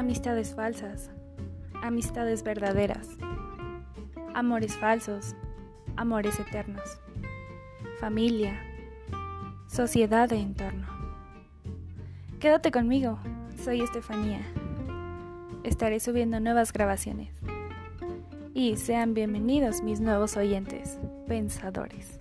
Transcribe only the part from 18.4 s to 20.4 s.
Y sean bienvenidos mis nuevos